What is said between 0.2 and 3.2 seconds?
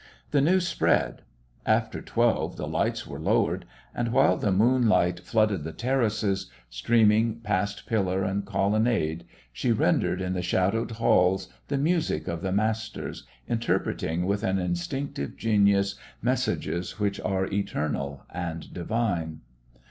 The news spread. After twelve the lights were